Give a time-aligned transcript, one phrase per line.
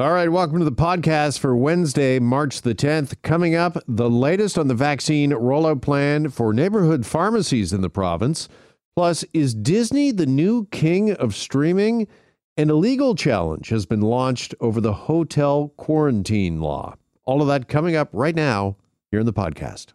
[0.00, 3.20] All right, welcome to the podcast for Wednesday, March the 10th.
[3.20, 8.48] Coming up, the latest on the vaccine rollout plan for neighborhood pharmacies in the province.
[8.96, 12.08] Plus, is Disney the new king of streaming?
[12.56, 16.96] An illegal challenge has been launched over the hotel quarantine law.
[17.26, 18.78] All of that coming up right now
[19.10, 19.92] here in the podcast.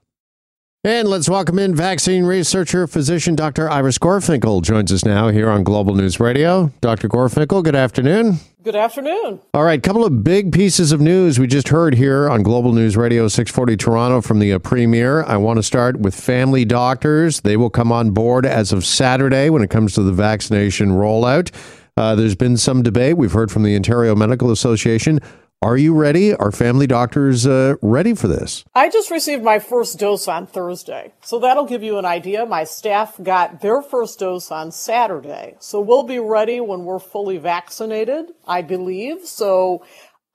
[0.86, 3.68] And let's welcome in vaccine researcher, physician Dr.
[3.68, 6.72] Iris Gorfinkel joins us now here on Global News Radio.
[6.80, 7.10] Dr.
[7.10, 8.36] Gorfinkel, good afternoon.
[8.62, 9.40] Good afternoon.
[9.56, 12.96] All right, couple of big pieces of news we just heard here on Global News
[12.96, 15.24] Radio 640 Toronto from the uh, Premier.
[15.24, 17.42] I want to start with family doctors.
[17.42, 21.50] They will come on board as of Saturday when it comes to the vaccination rollout.
[21.98, 23.18] Uh, there's been some debate.
[23.18, 25.20] We've heard from the Ontario Medical Association.
[25.66, 26.32] Are you ready?
[26.32, 28.64] Are family doctors uh, ready for this?
[28.76, 31.12] I just received my first dose on Thursday.
[31.22, 32.46] So that'll give you an idea.
[32.46, 35.56] My staff got their first dose on Saturday.
[35.58, 39.26] So we'll be ready when we're fully vaccinated, I believe.
[39.26, 39.84] So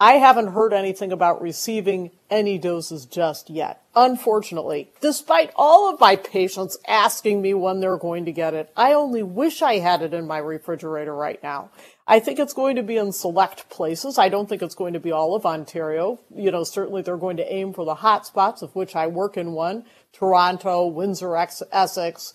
[0.02, 3.82] I haven't heard anything about receiving any doses just yet.
[3.94, 8.94] Unfortunately, despite all of my patients asking me when they're going to get it, I
[8.94, 11.70] only wish I had it in my refrigerator right now.
[12.06, 14.16] I think it's going to be in select places.
[14.16, 16.18] I don't think it's going to be all of Ontario.
[16.34, 19.36] You know, certainly they're going to aim for the hot spots, of which I work
[19.36, 22.32] in one, Toronto, Windsor, Essex,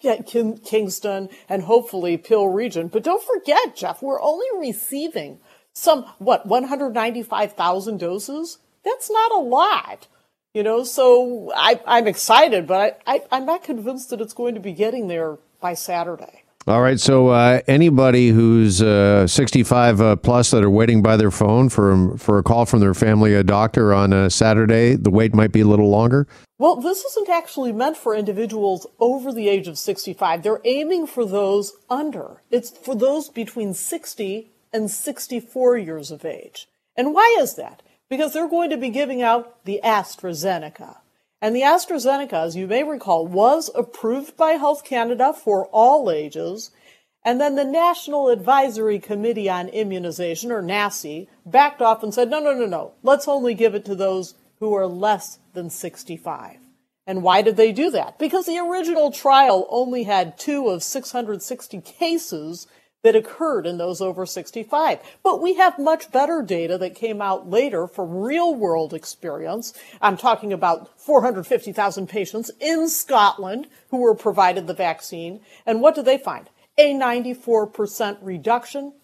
[0.00, 2.86] Kingston, and hopefully Peel region.
[2.86, 5.40] But don't forget, Jeff, we're only receiving
[5.74, 8.58] some, what, 195,000 doses?
[8.84, 10.08] That's not a lot.
[10.54, 14.54] You know, so I, I'm excited, but I, I, I'm not convinced that it's going
[14.54, 16.42] to be getting there by Saturday.
[16.66, 17.00] All right.
[17.00, 22.18] So uh, anybody who's uh, 65 uh, plus that are waiting by their phone for
[22.18, 25.60] for a call from their family a doctor on a Saturday, the wait might be
[25.60, 26.26] a little longer.
[26.58, 30.42] Well, this isn't actually meant for individuals over the age of 65.
[30.42, 32.42] They're aiming for those under.
[32.50, 36.68] It's for those between 60 and 64 years of age.
[36.96, 37.82] And why is that?
[38.08, 40.98] Because they're going to be giving out the AstraZeneca.
[41.40, 46.70] And the AstraZeneca, as you may recall, was approved by Health Canada for all ages.
[47.24, 52.40] And then the National Advisory Committee on Immunization, or NACI, backed off and said, no,
[52.40, 56.58] no, no, no, let's only give it to those who are less than 65.
[57.06, 58.18] And why did they do that?
[58.18, 62.66] Because the original trial only had two of 660 cases
[63.02, 64.98] that occurred in those over 65.
[65.22, 69.72] But we have much better data that came out later from real world experience.
[70.00, 75.40] I'm talking about 450,000 patients in Scotland who were provided the vaccine.
[75.64, 76.50] And what did they find?
[76.78, 78.94] A 94% reduction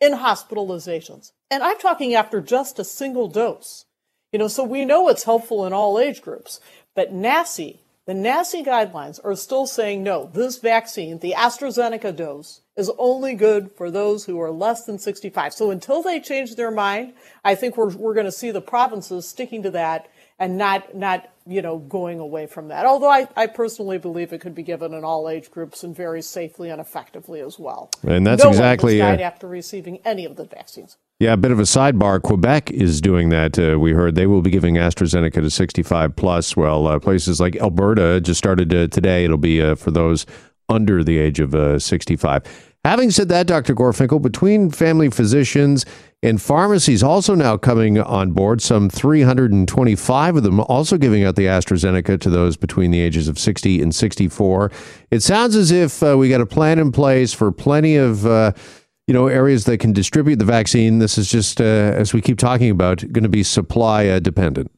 [0.00, 1.32] in hospitalizations.
[1.50, 3.84] And I'm talking after just a single dose.
[4.32, 6.60] You know, so we know it's helpful in all age groups.
[6.94, 12.90] But NACI, the NACI guidelines are still saying no, this vaccine, the AstraZeneca dose, is
[12.98, 15.52] only good for those who are less than 65.
[15.52, 19.28] So until they change their mind, I think we're, we're going to see the provinces
[19.28, 20.08] sticking to that
[20.38, 22.84] and not, not, you know, going away from that.
[22.84, 26.20] Although I, I personally believe it could be given in all age groups and very
[26.22, 27.90] safely and effectively as well.
[28.02, 30.96] And that's no exactly one died uh, after receiving any of the vaccines.
[31.18, 32.20] Yeah, a bit of a sidebar.
[32.20, 33.58] Quebec is doing that.
[33.58, 36.54] Uh, we heard they will be giving AstraZeneca to 65 plus.
[36.56, 39.24] Well, uh, places like Alberta just started uh, today.
[39.24, 40.26] It'll be uh, for those
[40.68, 42.74] under the age of uh, 65.
[42.86, 43.74] Having said that, Dr.
[43.74, 45.84] Gorfinkel, between family physicians
[46.22, 51.46] and pharmacies also now coming on board, some 325 of them also giving out the
[51.46, 54.70] AstraZeneca to those between the ages of 60 and 64.
[55.10, 59.14] It sounds as if uh, we got a plan in place for plenty of you
[59.14, 61.00] know, areas that can distribute the vaccine.
[61.00, 64.70] This is just, uh, as we keep talking about, going to be supply uh, dependent.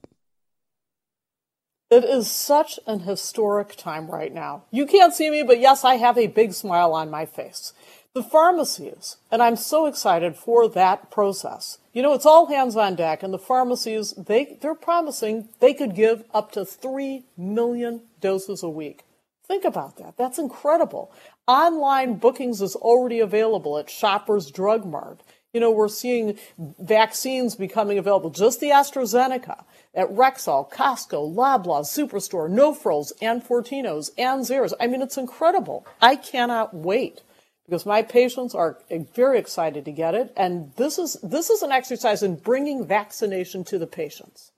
[1.90, 4.64] It is such an historic time right now.
[4.70, 7.72] You can't see me, but yes, I have a big smile on my face.
[8.14, 11.78] The pharmacies, and I'm so excited for that process.
[11.92, 15.94] You know, it's all hands on deck, and the pharmacies, they, they're promising they could
[15.94, 19.04] give up to 3 million doses a week.
[19.46, 20.16] Think about that.
[20.16, 21.12] That's incredible.
[21.46, 25.20] Online bookings is already available at Shoppers Drug Mart.
[25.52, 29.64] You know, we're seeing vaccines becoming available, just the AstraZeneca
[29.94, 34.72] at Rexall, Costco, Loblaw, Superstore, No Frills, and Fortinos, and Zehrs.
[34.78, 35.86] I mean, it's incredible.
[36.02, 37.22] I cannot wait
[37.68, 40.32] because my patients are eh, very excited to get it.
[40.36, 44.52] And this is, this is an exercise in bringing vaccination to the patients.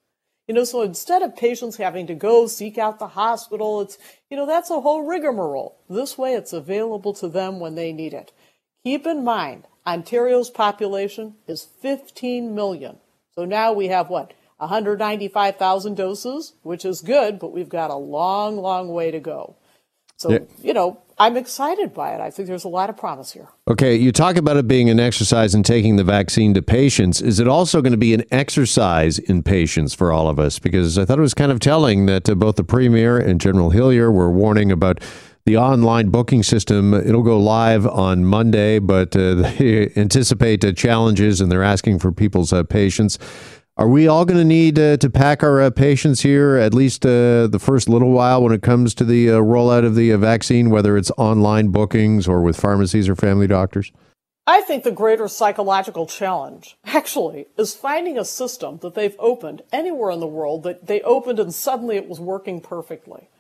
[0.47, 3.99] You know, so instead of patients having to go seek out the hospital, it's,
[4.31, 5.77] you know, that's a whole rigmarole.
[5.89, 8.33] This way it's available to them when they need it.
[8.85, 12.99] Keep in mind, Ontario's population is 15 million.
[13.35, 14.35] So now we have what?
[14.59, 19.57] 195,000 doses, which is good, but we've got a long, long way to go.
[20.17, 20.39] So, yeah.
[20.63, 22.21] you know, I'm excited by it.
[22.23, 23.51] I think there's a lot of promise here.
[23.69, 27.21] Okay, you talk about it being an exercise in taking the vaccine to patients.
[27.21, 30.59] Is it also going to be an exercise in patience for all of us?
[30.59, 33.69] Because I thought it was kind of telling that uh, both the Premier and General
[33.69, 35.03] Hillier were warning about
[35.45, 36.95] the online booking system.
[36.95, 42.13] It'll go live on Monday, but uh, they anticipate uh, challenges and they're asking for
[42.13, 43.19] people's uh, patience.
[43.81, 47.07] Are we all going to need uh, to pack our uh, patience here at least
[47.07, 50.19] uh, the first little while when it comes to the uh, rollout of the uh,
[50.19, 53.91] vaccine, whether it's online bookings or with pharmacies or family doctors?
[54.47, 60.11] I think the greater psychological challenge, actually, is finding a system that they've opened anywhere
[60.11, 63.31] in the world that they opened and suddenly it was working perfectly.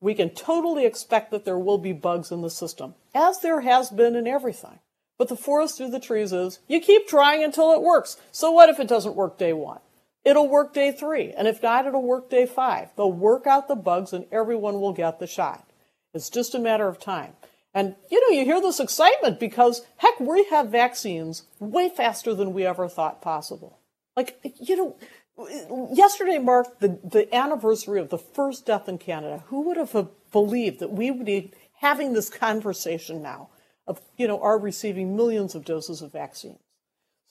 [0.00, 3.90] We can totally expect that there will be bugs in the system, as there has
[3.90, 4.78] been in everything.
[5.18, 8.16] But the forest through the trees is you keep trying until it works.
[8.32, 9.80] So what if it doesn't work day one?
[10.24, 11.32] It'll work day three.
[11.32, 12.90] And if not, it'll work day five.
[12.96, 15.66] They'll work out the bugs and everyone will get the shot.
[16.12, 17.34] It's just a matter of time.
[17.72, 22.52] And, you know, you hear this excitement because, heck, we have vaccines way faster than
[22.52, 23.78] we ever thought possible.
[24.16, 29.44] Like, you know, yesterday marked the, the anniversary of the first death in Canada.
[29.46, 33.50] Who would have believed that we would be having this conversation now
[33.86, 36.58] of, you know, our receiving millions of doses of vaccine?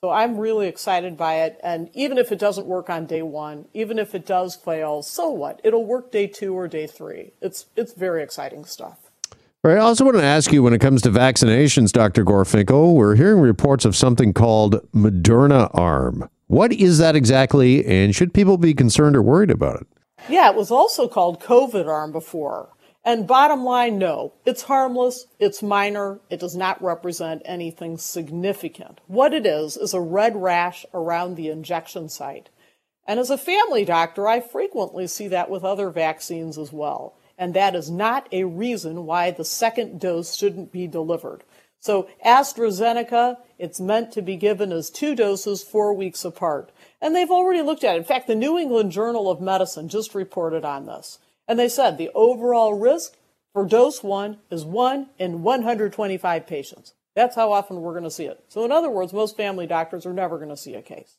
[0.01, 1.59] So I'm really excited by it.
[1.61, 5.29] And even if it doesn't work on day one, even if it does fail, so
[5.29, 5.59] what?
[5.61, 7.33] It'll work day two or day three.
[7.41, 9.11] It's it's very exciting stuff.
[9.61, 9.75] Right.
[9.75, 12.23] I also want to ask you when it comes to vaccinations, Dr.
[12.23, 16.29] Gorfinkel, we're hearing reports of something called Moderna arm.
[16.47, 19.87] What is that exactly, and should people be concerned or worried about it?
[20.29, 22.69] Yeah, it was also called COVID arm before.
[23.03, 28.99] And bottom line, no, it's harmless, it's minor, it does not represent anything significant.
[29.07, 32.49] What it is, is a red rash around the injection site.
[33.07, 37.15] And as a family doctor, I frequently see that with other vaccines as well.
[37.37, 41.43] And that is not a reason why the second dose shouldn't be delivered.
[41.79, 46.71] So AstraZeneca, it's meant to be given as two doses four weeks apart.
[47.01, 47.99] And they've already looked at it.
[47.99, 51.17] In fact, the New England Journal of Medicine just reported on this.
[51.49, 53.17] And they said the overall risk
[53.53, 56.93] for dose one is one in 125 patients.
[57.15, 58.45] That's how often we're going to see it.
[58.47, 61.17] So, in other words, most family doctors are never going to see a case.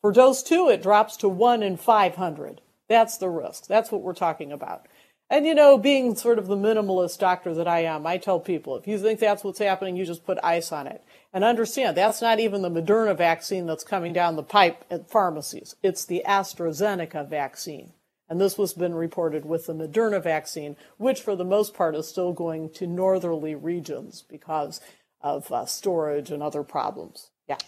[0.00, 2.60] For dose two, it drops to one in 500.
[2.88, 3.66] That's the risk.
[3.66, 4.86] That's what we're talking about.
[5.28, 8.76] And you know, being sort of the minimalist doctor that I am, I tell people
[8.76, 11.02] if you think that's what's happening, you just put ice on it.
[11.32, 15.74] And understand that's not even the Moderna vaccine that's coming down the pipe at pharmacies.
[15.82, 17.94] It's the AstraZeneca vaccine.
[18.28, 22.08] And this was been reported with the Moderna vaccine, which for the most part is
[22.08, 24.80] still going to northerly regions because
[25.20, 27.30] of uh, storage and other problems.
[27.48, 27.58] Yeah.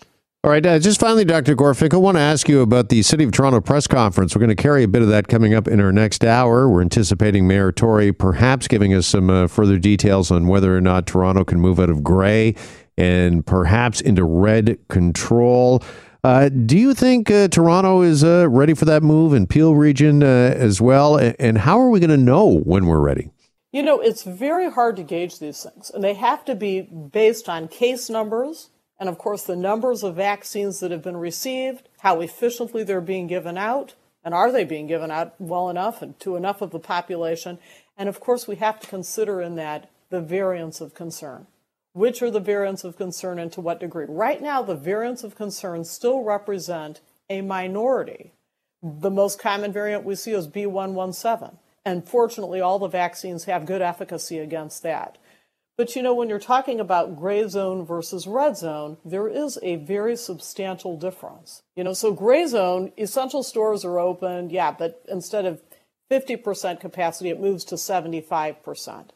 [0.45, 0.65] All right.
[0.65, 1.57] Uh, just finally, Dr.
[1.57, 4.35] Gorfinkel, I want to ask you about the City of Toronto press conference.
[4.35, 6.69] We're going to carry a bit of that coming up in our next hour.
[6.69, 11.07] We're anticipating Mayor Tory perhaps giving us some uh, further details on whether or not
[11.07, 12.57] Toronto can move out of gray
[12.99, 15.83] and perhaps into red control.
[16.25, 20.23] Uh, do you think uh, Toronto is uh, ready for that move in Peel region
[20.23, 21.19] uh, as well?
[21.19, 23.31] And how are we going to know when we're ready?
[23.73, 27.47] You know, it's very hard to gauge these things, and they have to be based
[27.47, 32.21] on case numbers and, of course, the numbers of vaccines that have been received, how
[32.21, 33.95] efficiently they're being given out,
[34.25, 37.59] and are they being given out well enough and to enough of the population?
[37.99, 41.49] And, of course, we have to consider in that the variants of concern.
[41.95, 44.07] Which are the variants of concern and to what degree?
[44.09, 47.01] Right now, the variants of concern still represent
[47.31, 48.33] a minority.
[48.83, 51.55] The most common variant we see is B117.
[51.85, 55.19] And fortunately, all the vaccines have good efficacy against that.
[55.77, 59.77] But you know, when you're talking about gray zone versus red zone, there is a
[59.77, 61.63] very substantial difference.
[61.77, 65.63] You know, so gray zone, essential stores are open, yeah, but instead of
[66.11, 69.11] 50% capacity, it moves to 75%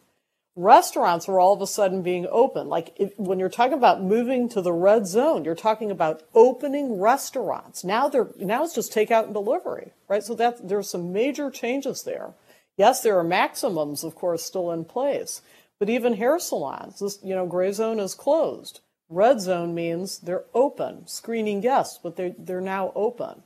[0.59, 2.69] restaurants are all of a sudden being open.
[2.69, 7.00] Like if, when you're talking about moving to the red zone, you're talking about opening
[7.00, 7.85] restaurants.
[7.85, 10.23] Now they're now it's just takeout and delivery, right?
[10.23, 12.35] So that there's some major changes there.
[12.77, 15.43] Yes, there are maximums, of course, still in place,
[15.79, 18.81] but even hair salons, this you know, gray zone is closed.
[19.09, 23.45] Red zone means they're open, screening guests, but they're they're now open.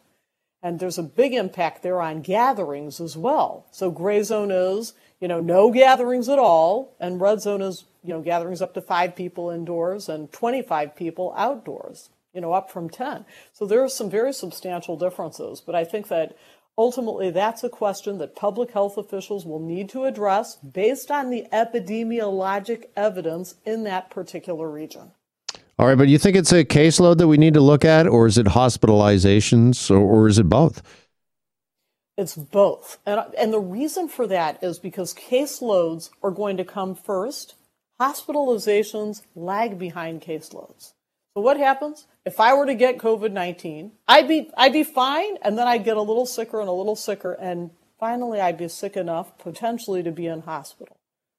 [0.63, 3.67] And there's a big impact there on gatherings as well.
[3.73, 8.13] So gray zone is you know, no gatherings at all, and red zone is, you
[8.13, 12.91] know, gatherings up to five people indoors and 25 people outdoors, you know, up from
[12.91, 13.25] 10.
[13.53, 16.37] So there are some very substantial differences, but I think that
[16.77, 21.47] ultimately that's a question that public health officials will need to address based on the
[21.53, 25.13] epidemiologic evidence in that particular region.
[25.79, 28.27] All right, but you think it's a caseload that we need to look at, or
[28.27, 30.83] is it hospitalizations, or, or is it both?
[32.23, 32.99] It's both.
[33.05, 37.57] And, and the reason for that is because caseloads are going to come first,
[38.01, 40.93] hospitalizations lag behind caseloads.
[41.35, 42.07] So what happens?
[42.25, 45.97] If I were to get COVID-19, I'd be, I'd be fine and then I'd get
[45.97, 50.13] a little sicker and a little sicker and finally I'd be sick enough potentially to
[50.13, 50.97] be in hospital.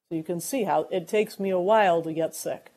[0.10, 2.74] So you can see how it takes me a while to get sick.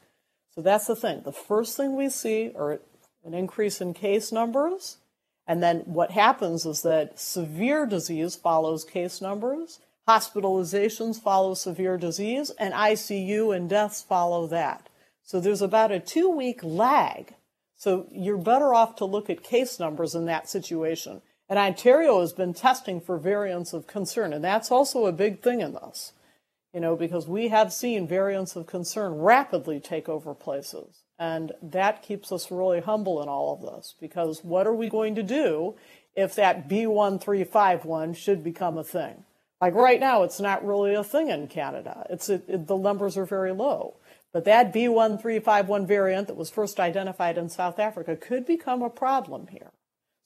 [0.55, 1.23] So that's the thing.
[1.25, 2.79] The first thing we see are
[3.25, 4.99] an increase in case numbers.
[5.47, 12.51] And then what happens is that severe disease follows case numbers, hospitalizations follow severe disease,
[12.59, 14.89] and ICU and deaths follow that.
[15.23, 17.35] So there's about a two week lag.
[17.77, 21.23] So you're better off to look at case numbers in that situation.
[21.49, 25.61] And Ontario has been testing for variants of concern, and that's also a big thing
[25.61, 26.13] in this,
[26.73, 31.05] you know, because we have seen variants of concern rapidly take over places.
[31.19, 35.15] And that keeps us really humble in all of this, because what are we going
[35.15, 35.77] to do
[36.15, 39.25] if that B1351 should become a thing?
[39.61, 42.07] Like right now, it's not really a thing in Canada.
[42.11, 43.97] It's it, the numbers are very low.
[44.33, 49.47] But that B1351 variant that was first identified in South Africa could become a problem
[49.47, 49.71] here.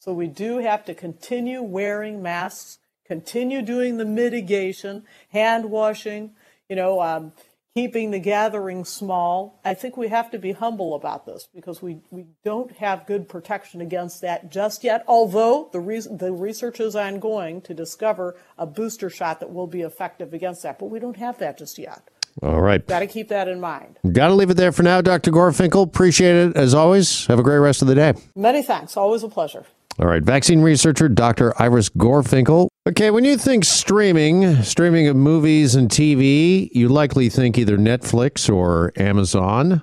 [0.01, 6.33] So we do have to continue wearing masks, continue doing the mitigation, hand washing,
[6.69, 7.33] you know, um,
[7.75, 9.61] keeping the gathering small.
[9.65, 13.29] I think we have to be humble about this because we, we don't have good
[13.29, 18.67] protection against that just yet, although the, reason, the research is ongoing to discover a
[18.67, 22.03] booster shot that will be effective against that, but we don't have that just yet.
[22.43, 22.87] All right.
[22.87, 23.99] Got to keep that in mind.
[24.13, 25.31] Got to leave it there for now, Dr.
[25.31, 25.83] Gorfinkel.
[25.83, 27.27] Appreciate it as always.
[27.27, 28.15] Have a great rest of the day.
[28.37, 28.97] Many thanks.
[28.97, 29.65] Always a pleasure.
[30.01, 30.23] All right.
[30.23, 31.53] Vaccine researcher Dr.
[31.61, 32.69] Iris Gorfinkel.
[32.89, 38.53] Okay, when you think streaming, streaming of movies and TV, you likely think either Netflix
[38.53, 39.83] or Amazon.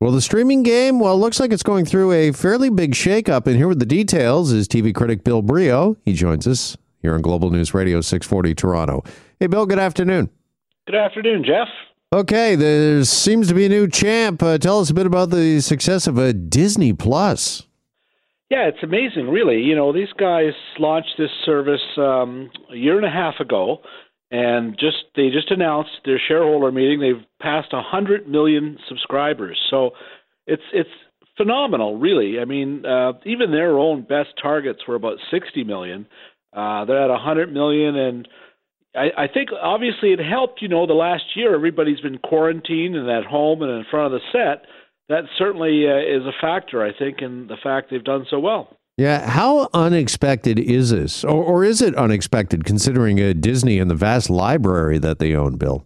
[0.00, 3.48] Well, the streaming game, well, looks like it's going through a fairly big shakeup.
[3.48, 5.96] And here with the details is TV critic Bill Brioux.
[6.04, 9.02] He joins us here on Global News Radio 640 Toronto.
[9.40, 10.30] Hey, Bill, good afternoon.
[10.86, 11.68] Good afternoon, Jeff.
[12.12, 14.40] Okay, there seems to be a new champ.
[14.42, 17.66] Uh, tell us a bit about the success of a Disney Plus.
[18.50, 19.60] Yeah, it's amazing, really.
[19.62, 23.78] You know, these guys launched this service um, a year and a half ago,
[24.30, 27.00] and just they just announced their shareholder meeting.
[27.00, 29.90] They've passed a hundred million subscribers, so
[30.46, 30.90] it's it's
[31.36, 32.38] phenomenal, really.
[32.38, 36.06] I mean, uh, even their own best targets were about sixty million.
[36.52, 38.28] Uh, they're at a hundred million, and
[38.94, 40.62] I, I think obviously it helped.
[40.62, 44.20] You know, the last year everybody's been quarantined and at home and in front of
[44.20, 44.66] the set.
[45.08, 48.76] That certainly uh, is a factor, I think, in the fact they've done so well.
[48.96, 53.94] Yeah, how unexpected is this, or, or is it unexpected considering uh, Disney and the
[53.94, 55.84] vast library that they own, Bill?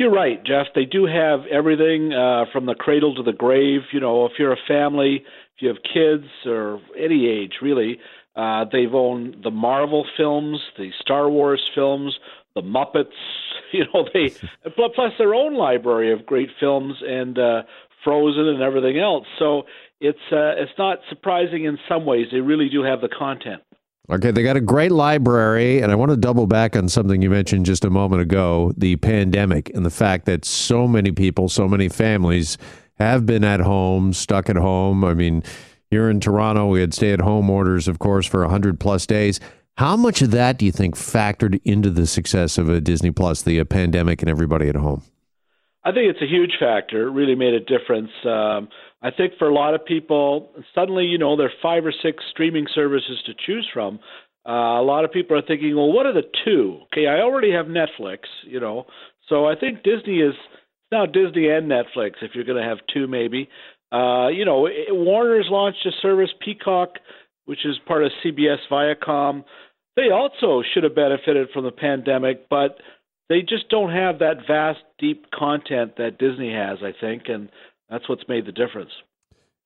[0.00, 0.68] You're right, Jeff.
[0.74, 3.82] They do have everything uh, from the cradle to the grave.
[3.92, 5.16] You know, if you're a family,
[5.56, 8.00] if you have kids or any age, really,
[8.34, 12.18] uh, they've owned the Marvel films, the Star Wars films,
[12.54, 13.06] the Muppets.
[13.72, 14.30] You know, they
[14.74, 17.62] plus their own library of great films and uh,
[18.04, 19.26] Frozen and everything else.
[19.38, 19.62] So
[20.00, 22.26] it's uh, it's not surprising in some ways.
[22.32, 23.62] They really do have the content.
[24.10, 27.30] Okay, they got a great library, and I want to double back on something you
[27.30, 31.68] mentioned just a moment ago the pandemic and the fact that so many people, so
[31.68, 32.58] many families
[32.98, 35.04] have been at home, stuck at home.
[35.04, 35.44] I mean,
[35.90, 39.38] here in Toronto, we had stay at home orders, of course, for 100 plus days.
[39.76, 43.42] How much of that do you think factored into the success of a Disney Plus,
[43.42, 45.02] the pandemic, and everybody at home?
[45.84, 47.08] I think it's a huge factor.
[47.08, 48.10] It really made a difference.
[48.24, 48.68] Um,
[49.02, 52.22] I think for a lot of people, suddenly, you know, there are five or six
[52.30, 53.98] streaming services to choose from.
[54.46, 56.80] Uh, a lot of people are thinking, well, what are the two?
[56.84, 58.86] Okay, I already have Netflix, you know,
[59.30, 60.34] so I think Disney is
[60.92, 62.14] now Disney and Netflix.
[62.20, 63.48] If you're going to have two, maybe.
[63.92, 66.98] Uh, you know, Warner's launched a service, Peacock,
[67.46, 69.44] which is part of CBS Viacom.
[69.96, 72.78] They also should have benefited from the pandemic, but
[73.30, 77.48] they just don't have that vast, deep content that Disney has, I think, and
[77.88, 78.90] that's what's made the difference.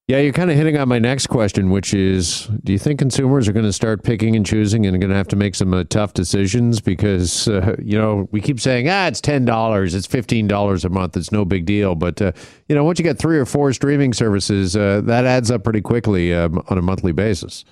[0.07, 3.49] Yeah, you're kind of hitting on my next question, which is do you think consumers
[3.49, 5.85] are going to start picking and choosing and going to have to make some uh,
[5.85, 6.83] tough decisions?
[6.83, 11.33] Because, uh, you know, we keep saying, ah, it's $10, it's $15 a month, it's
[11.33, 11.95] no big deal.
[11.95, 12.33] But, uh,
[12.69, 15.81] you know, once you get three or four streaming services, uh, that adds up pretty
[15.81, 17.65] quickly um, on a monthly basis.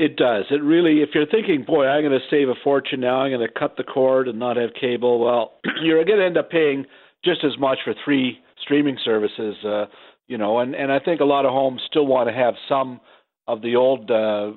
[0.00, 0.46] It does.
[0.50, 3.46] It really, if you're thinking, boy, I'm going to save a fortune now, I'm going
[3.46, 6.86] to cut the cord and not have cable, well, you're going to end up paying
[7.22, 9.56] just as much for three streaming services.
[9.62, 9.84] Uh,
[10.26, 12.98] you know, and and I think a lot of homes still want to have some
[13.46, 14.52] of the old uh,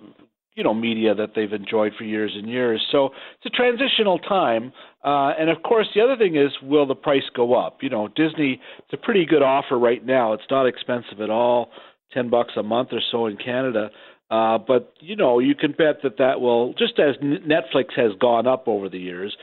[0.56, 2.82] you know media that they've enjoyed for years and years.
[2.90, 4.72] So it's a transitional time,
[5.04, 7.80] uh, and of course the other thing is will the price go up?
[7.82, 10.32] You know, Disney it's a pretty good offer right now.
[10.32, 11.72] It's not expensive at all,
[12.14, 13.90] ten bucks a month or so in Canada.
[14.32, 18.48] Uh, but you know, you can bet that that will just as Netflix has gone
[18.48, 19.36] up over the years,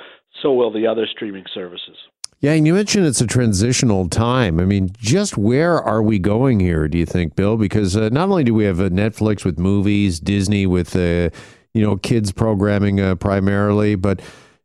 [0.43, 1.97] so will the other streaming services.
[2.41, 4.61] Yeah, and you mentioned it's a transitional time.
[4.61, 6.89] I mean, just where are we going here?
[6.89, 7.59] Do you think, Bill?
[7.59, 11.29] Because uh, not only do we have uh, Netflix with movies, Disney with uh,
[11.75, 14.23] you know kids programming uh, primarily, but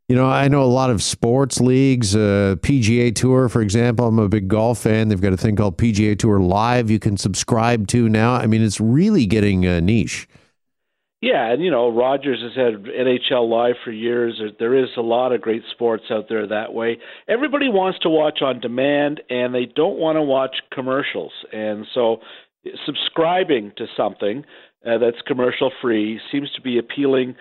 [0.08, 4.08] you know I know a lot of sports leagues, uh, PGA Tour, for example.
[4.08, 5.10] I'm a big golf fan.
[5.10, 8.34] They've got a thing called PGA Tour Live you can subscribe to now.
[8.34, 10.28] I mean, it's really getting uh, niche.
[11.26, 14.40] Yeah, and you know, Rogers has had NHL Live for years.
[14.60, 17.00] There is a lot of great sports out there that way.
[17.28, 21.32] Everybody wants to watch on demand, and they don't want to watch commercials.
[21.52, 22.18] And so,
[22.86, 24.46] subscribing to something
[24.86, 27.36] uh, that's commercial free seems to be appealing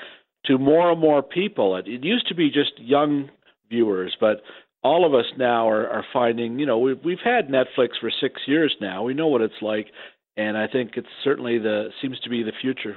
[0.46, 1.76] to more and more people.
[1.76, 3.30] It, it used to be just young
[3.70, 4.42] viewers, but
[4.82, 8.42] all of us now are, are finding, you know, we've, we've had Netflix for six
[8.46, 9.02] years now.
[9.02, 9.86] We know what it's like,
[10.36, 12.96] and I think it's certainly the seems to be the future.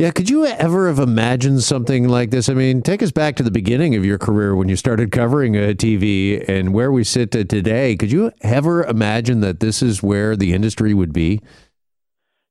[0.00, 2.48] Yeah, could you ever have imagined something like this?
[2.48, 5.56] I mean, take us back to the beginning of your career when you started covering
[5.56, 7.94] uh, TV and where we sit today.
[7.94, 11.40] Could you ever imagine that this is where the industry would be?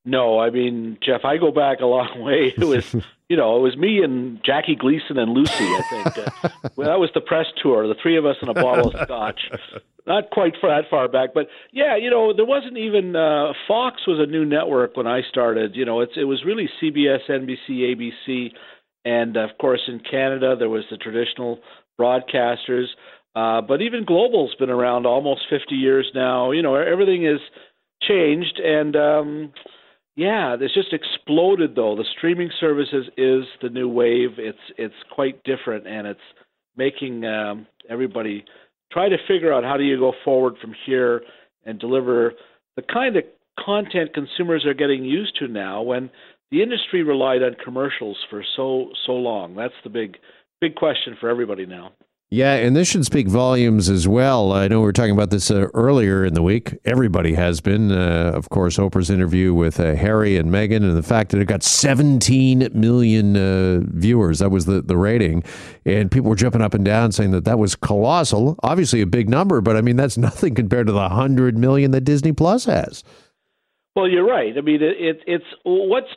[0.05, 2.53] No, I mean, Jeff, I go back a long way.
[2.55, 2.95] It was,
[3.33, 6.17] you know, it was me and Jackie Gleason and Lucy, I think.
[6.19, 9.01] Uh, well, that was the press tour, the three of us in a bottle of
[9.01, 9.39] scotch
[10.05, 14.19] not quite that far back, but yeah, you know, there wasn't even uh, Fox was
[14.19, 15.75] a new network when I started.
[15.75, 18.51] You know, it's it was really CBS, NBC, ABC,
[19.05, 21.59] and of course in Canada there was the traditional
[21.99, 22.87] broadcasters.
[23.35, 26.51] Uh, but even Global's been around almost 50 years now.
[26.51, 27.39] You know, everything is
[28.01, 29.53] changed, and um,
[30.15, 31.75] yeah, it's just exploded.
[31.75, 34.37] Though the streaming services is the new wave.
[34.37, 36.19] It's it's quite different, and it's
[36.77, 38.45] making um, everybody
[38.91, 41.23] try to figure out how do you go forward from here
[41.65, 42.33] and deliver
[42.75, 43.23] the kind of
[43.59, 46.09] content consumers are getting used to now when
[46.51, 49.55] the industry relied on commercials for so so long.
[49.55, 50.17] That's the big
[50.61, 51.91] big question for everybody now.
[52.33, 54.53] Yeah, and this should speak volumes as well.
[54.53, 56.75] I know we were talking about this uh, earlier in the week.
[56.83, 61.03] Everybody has been, uh, of course, Oprah's interview with uh, Harry and Meghan, and the
[61.03, 64.39] fact that it got 17 million uh, viewers.
[64.39, 65.43] That was the, the rating.
[65.85, 68.57] And people were jumping up and down saying that that was colossal.
[68.63, 72.01] Obviously, a big number, but I mean, that's nothing compared to the 100 million that
[72.01, 73.03] Disney Plus has.
[73.95, 74.57] Well, you're right.
[74.57, 76.09] I mean, it, it, it's what's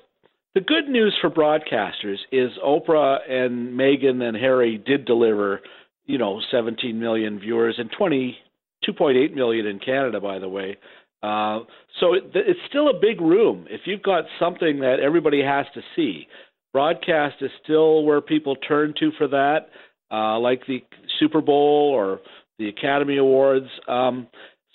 [0.54, 5.60] the good news for broadcasters is Oprah and Meghan and Harry did deliver
[6.06, 8.38] you know 17 million viewers and 20
[8.86, 10.76] 2.8 million in Canada, by the way.
[11.22, 11.60] Uh,
[11.98, 13.66] so it, it's still a big room.
[13.68, 16.28] If you've got something that everybody has to see,
[16.72, 19.70] broadcast is still where people turn to for that,
[20.10, 20.84] uh, like the
[21.18, 22.20] Super Bowl or
[22.58, 23.66] the Academy Awards.
[23.88, 24.28] Um,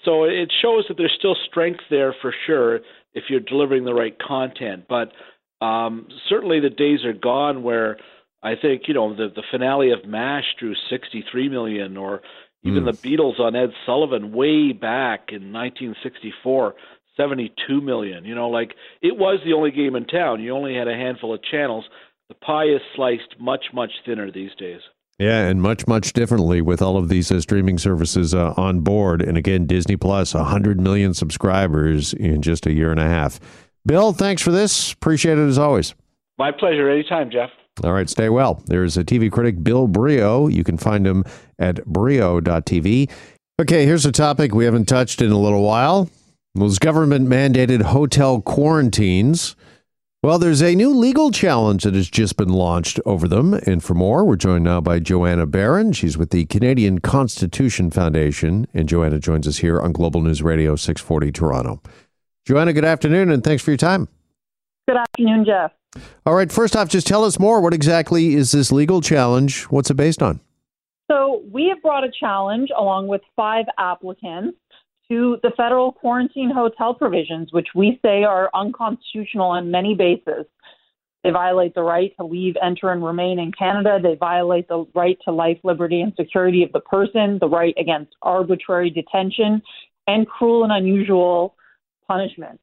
[0.03, 2.79] so it shows that there's still strength there for sure
[3.13, 4.85] if you're delivering the right content.
[4.89, 5.11] But
[5.63, 7.97] um, certainly the days are gone where
[8.43, 12.21] I think you know the the finale of MASH drew 63 million, or
[12.63, 12.91] even mm.
[12.91, 16.75] the Beatles on Ed Sullivan way back in 1964,
[17.17, 18.25] 72 million.
[18.25, 20.41] You know, like it was the only game in town.
[20.41, 21.85] You only had a handful of channels.
[22.29, 24.81] The pie is sliced much much thinner these days.
[25.19, 29.21] Yeah, and much, much differently with all of these uh, streaming services uh, on board.
[29.21, 33.39] And again, Disney Plus, 100 million subscribers in just a year and a half.
[33.85, 34.93] Bill, thanks for this.
[34.93, 35.93] Appreciate it as always.
[36.39, 36.89] My pleasure.
[36.89, 37.51] Anytime, Jeff.
[37.83, 38.61] All right, stay well.
[38.65, 40.49] There's a TV critic, Bill Brioux.
[40.49, 41.23] You can find him
[41.57, 43.09] at brioux.tv.
[43.59, 46.09] Okay, here's a topic we haven't touched in a little while.
[46.53, 49.55] Those government mandated hotel quarantines.
[50.23, 53.53] Well, there's a new legal challenge that has just been launched over them.
[53.53, 55.93] And for more, we're joined now by Joanna Baron.
[55.93, 58.67] She's with the Canadian Constitution Foundation.
[58.73, 61.81] And Joanna joins us here on Global News Radio 640 Toronto.
[62.45, 64.07] Joanna, good afternoon, and thanks for your time.
[64.87, 65.71] Good afternoon, Jeff.
[66.25, 67.61] All right, first off, just tell us more.
[67.61, 69.63] What exactly is this legal challenge?
[69.63, 70.39] What's it based on?
[71.09, 74.57] So, we have brought a challenge along with five applicants
[75.09, 80.45] to the federal quarantine hotel provisions, which we say are unconstitutional on many bases.
[81.23, 83.99] They violate the right to leave, enter, and remain in Canada.
[84.01, 88.13] They violate the right to life, liberty, and security of the person, the right against
[88.21, 89.61] arbitrary detention,
[90.07, 91.55] and cruel and unusual
[92.07, 92.59] punishment.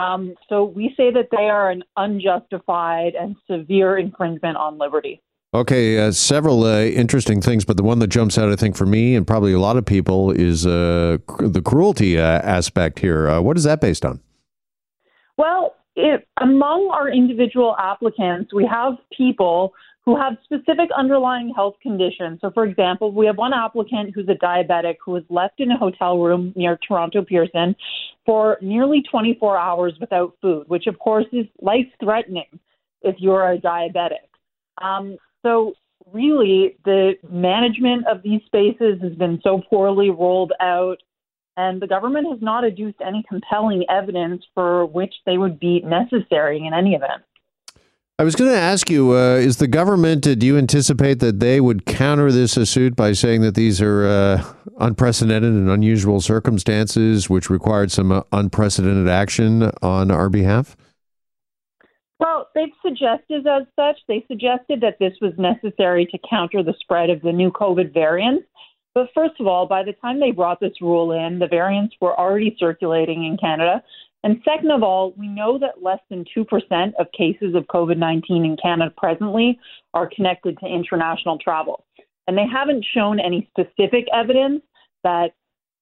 [0.00, 5.20] Um, so we say that they are an unjustified and severe infringement on liberty.
[5.52, 8.86] Okay, uh, several uh, interesting things, but the one that jumps out, I think, for
[8.86, 13.28] me and probably a lot of people is uh, cr- the cruelty uh, aspect here.
[13.28, 14.20] Uh, what is that based on?
[15.36, 22.38] Well, it, among our individual applicants, we have people who have specific underlying health conditions.
[22.40, 25.76] So, for example, we have one applicant who's a diabetic who was left in a
[25.76, 27.76] hotel room near Toronto Pearson
[28.24, 32.58] for nearly 24 hours without food, which, of course, is life threatening
[33.02, 34.28] if you're a diabetic.
[34.80, 35.74] Um, so,
[36.12, 40.96] really the management of these spaces has been so poorly rolled out,
[41.56, 46.64] and the government has not adduced any compelling evidence for which they would be necessary
[46.66, 47.22] in any event.
[48.20, 50.26] I was going to ask you: uh, Is the government?
[50.26, 54.06] Uh, do you anticipate that they would counter this suit by saying that these are
[54.06, 54.44] uh,
[54.78, 60.76] unprecedented and unusual circumstances, which required some uh, unprecedented action on our behalf?
[62.18, 63.96] Well, they've suggested as such.
[64.06, 68.44] They suggested that this was necessary to counter the spread of the new COVID variants.
[68.92, 72.18] But first of all, by the time they brought this rule in, the variants were
[72.20, 73.82] already circulating in Canada.
[74.22, 78.44] And second of all, we know that less than 2% of cases of COVID 19
[78.44, 79.58] in Canada presently
[79.94, 81.84] are connected to international travel.
[82.26, 84.62] And they haven't shown any specific evidence
[85.04, 85.32] that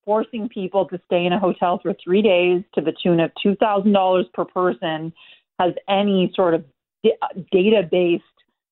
[0.05, 4.33] forcing people to stay in a hotel for three days to the tune of $2,000
[4.33, 5.13] per person
[5.59, 6.65] has any sort of
[7.53, 8.25] data based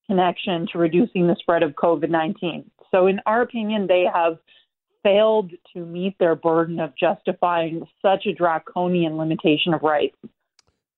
[0.07, 2.71] connection to reducing the spread of COVID 19.
[2.91, 4.39] So, in our opinion, they have
[5.07, 10.17] failed to meet their burden of justifying such a draconian limitation of rights.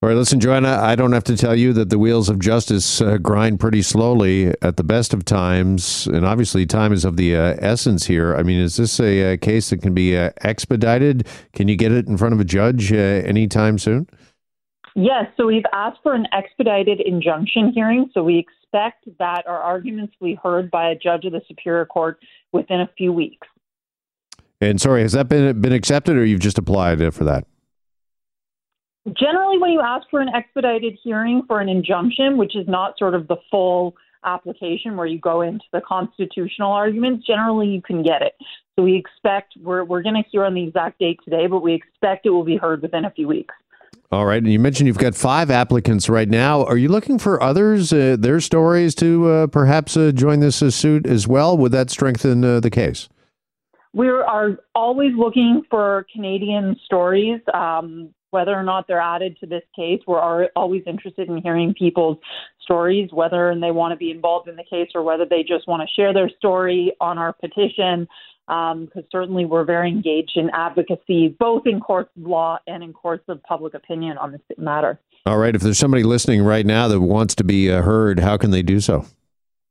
[0.00, 3.02] All right, listen, Joanna, I don't have to tell you that the wheels of justice
[3.02, 6.06] uh, grind pretty slowly at the best of times.
[6.06, 8.34] And obviously, time is of the uh, essence here.
[8.36, 11.26] I mean, is this a, a uh, case that can be uh, expedited?
[11.52, 14.08] Can you get it in front of a judge uh, anytime soon?
[14.94, 18.08] Yes, so we've asked for an expedited injunction hearing.
[18.14, 21.86] So we expect that our arguments will be heard by a judge of the Superior
[21.86, 22.20] Court
[22.52, 23.48] within a few weeks.
[24.60, 27.46] And sorry, has that been been accepted, or you've just applied for that?
[29.18, 33.14] Generally, when you ask for an expedited hearing for an injunction, which is not sort
[33.14, 33.94] of the full
[34.24, 38.34] application where you go into the constitutional arguments, generally you can get it.
[38.76, 41.74] So we expect we're we're going to hear on the exact date today, but we
[41.74, 43.54] expect it will be heard within a few weeks.
[44.10, 46.64] All right, and you mentioned you've got five applicants right now.
[46.64, 50.70] Are you looking for others, uh, their stories, to uh, perhaps uh, join this uh,
[50.70, 51.58] suit as well?
[51.58, 53.08] Would that strengthen uh, the case?
[53.98, 57.40] We are always looking for Canadian stories.
[57.52, 62.18] Um, whether or not they're added to this case, we're always interested in hearing people's
[62.62, 65.82] stories, whether they want to be involved in the case or whether they just want
[65.82, 68.06] to share their story on our petition.
[68.46, 72.92] Because um, certainly we're very engaged in advocacy, both in courts of law and in
[72.92, 75.00] courts of public opinion on this matter.
[75.26, 75.56] All right.
[75.56, 78.62] If there's somebody listening right now that wants to be uh, heard, how can they
[78.62, 79.06] do so?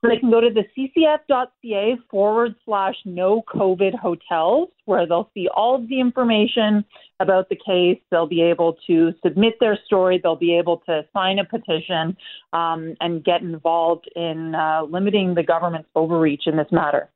[0.01, 5.47] So they can go to the ccf.ca forward slash no COVID hotels, where they'll see
[5.55, 6.85] all of the information
[7.19, 7.99] about the case.
[8.11, 10.19] They'll be able to submit their story.
[10.21, 12.15] They'll be able to sign a petition
[12.53, 17.09] um, and get involved in uh, limiting the government's overreach in this matter.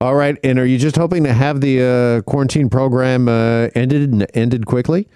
[0.00, 0.36] All right.
[0.42, 5.06] And are you just hoping to have the uh, quarantine program uh, ended ended quickly?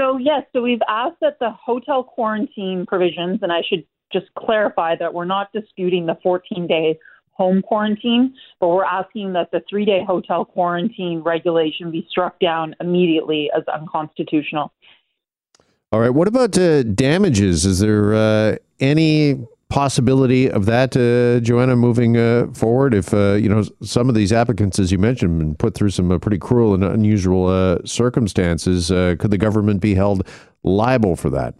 [0.00, 4.96] So yes, so we've asked that the hotel quarantine provisions, and I should just clarify
[4.96, 6.98] that we're not disputing the 14 day
[7.34, 12.74] home quarantine, but we're asking that the three day hotel quarantine regulation be struck down
[12.80, 14.72] immediately as unconstitutional.
[15.92, 16.10] All right.
[16.10, 17.66] What about uh, damages?
[17.66, 22.94] Is there uh, any possibility of that, uh, Joanna, moving uh, forward?
[22.94, 26.10] If uh, you know some of these applicants, as you mentioned, been put through some
[26.10, 30.26] uh, pretty cruel and unusual circumstances, could the government be held
[30.62, 31.54] liable for that?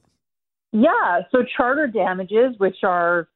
[0.74, 3.28] Yeah, so charter damages, which are,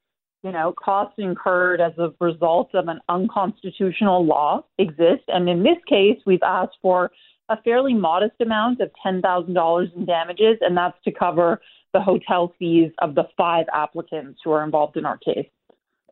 [0.42, 5.22] you know, costs incurred as a result of an unconstitutional law, exist.
[5.29, 7.12] And in this case, we've asked for
[7.48, 11.61] a fairly modest amount of $10,000 in damages, and that's to cover
[11.94, 15.46] the hotel fees of the five applicants who are involved in our case.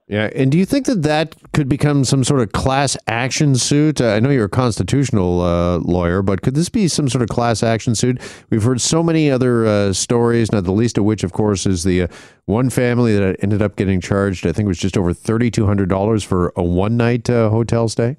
[0.09, 4.01] Yeah, and do you think that that could become some sort of class action suit?
[4.01, 7.29] Uh, I know you're a constitutional uh, lawyer, but could this be some sort of
[7.29, 8.21] class action suit?
[8.49, 11.83] We've heard so many other uh, stories, not the least of which, of course, is
[11.83, 12.09] the uh,
[12.45, 14.47] one family that ended up getting charged.
[14.47, 17.51] I think it was just over thirty two hundred dollars for a one night uh,
[17.51, 18.17] hotel stay.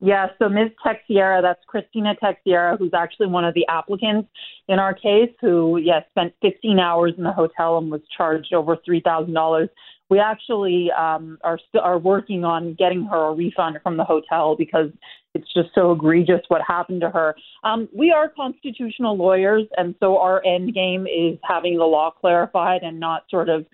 [0.00, 0.70] Yeah, so Ms.
[0.82, 4.30] Teixeira, that's Christina Teixeira, who's actually one of the applicants
[4.66, 8.54] in our case, who, yes, yeah, spent 15 hours in the hotel and was charged
[8.54, 9.68] over $3,000
[10.10, 14.56] we actually um, are st- are working on getting her a refund from the hotel
[14.56, 14.90] because
[15.34, 17.36] it's just so egregious what happened to her.
[17.62, 22.82] Um, we are constitutional lawyers, and so our end game is having the law clarified
[22.82, 23.64] and not sort of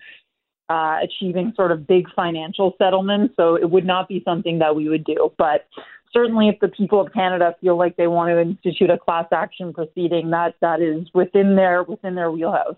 [0.69, 3.33] uh, achieving sort of big financial settlements.
[3.35, 5.67] So it would not be something that we would do, but.
[6.13, 9.73] Certainly, if the people of Canada feel like they want to institute a class action
[9.73, 12.77] proceeding, that that is within their within their wheelhouse.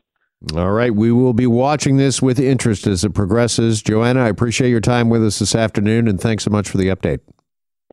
[0.55, 0.93] All right.
[0.93, 3.81] We will be watching this with interest as it progresses.
[3.81, 6.87] Joanna, I appreciate your time with us this afternoon, and thanks so much for the
[6.87, 7.19] update.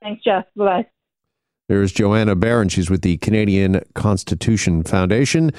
[0.01, 0.45] Thanks, Jeff.
[0.55, 0.87] Bye.
[1.69, 2.69] There's Joanna Baron.
[2.69, 5.51] She's with the Canadian Constitution Foundation.